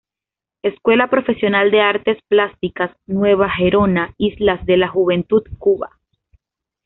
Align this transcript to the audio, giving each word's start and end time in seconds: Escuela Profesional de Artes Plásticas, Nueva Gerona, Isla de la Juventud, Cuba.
Escuela 0.63 1.11
Profesional 1.11 1.69
de 1.69 1.79
Artes 1.81 2.17
Plásticas, 2.27 2.89
Nueva 3.05 3.51
Gerona, 3.51 4.15
Isla 4.17 4.57
de 4.65 4.77
la 4.77 4.87
Juventud, 4.87 5.43
Cuba. 5.59 5.91